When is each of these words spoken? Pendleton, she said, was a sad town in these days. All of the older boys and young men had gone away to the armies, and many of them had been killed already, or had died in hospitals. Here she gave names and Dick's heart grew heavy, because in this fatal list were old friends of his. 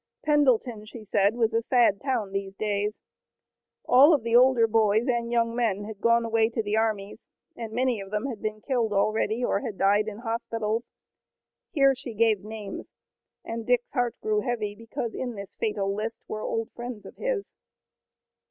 Pendleton, 0.23 0.83
she 0.85 1.03
said, 1.03 1.35
was 1.35 1.53
a 1.53 1.61
sad 1.61 2.01
town 2.01 2.29
in 2.29 2.33
these 2.33 2.55
days. 2.55 2.97
All 3.85 4.15
of 4.15 4.23
the 4.23 4.35
older 4.35 4.65
boys 4.65 5.07
and 5.07 5.31
young 5.31 5.55
men 5.55 5.83
had 5.83 6.01
gone 6.01 6.25
away 6.25 6.49
to 6.49 6.63
the 6.63 6.75
armies, 6.75 7.27
and 7.55 7.71
many 7.71 8.01
of 8.01 8.09
them 8.09 8.25
had 8.25 8.41
been 8.41 8.61
killed 8.61 8.93
already, 8.93 9.45
or 9.45 9.59
had 9.59 9.77
died 9.77 10.07
in 10.07 10.17
hospitals. 10.21 10.89
Here 11.69 11.93
she 11.93 12.15
gave 12.15 12.43
names 12.43 12.91
and 13.45 13.63
Dick's 13.63 13.91
heart 13.93 14.17
grew 14.23 14.39
heavy, 14.39 14.73
because 14.73 15.13
in 15.13 15.35
this 15.35 15.53
fatal 15.53 15.93
list 15.93 16.23
were 16.27 16.41
old 16.41 16.71
friends 16.71 17.05
of 17.05 17.17
his. 17.17 17.47